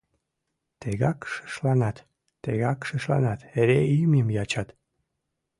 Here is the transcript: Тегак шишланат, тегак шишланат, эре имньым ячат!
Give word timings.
Тегак 0.81 1.19
шишланат, 1.33 1.97
тегак 2.43 2.79
шишланат, 2.87 3.39
эре 3.59 3.79
имньым 3.99 4.27
ячат! 4.43 4.69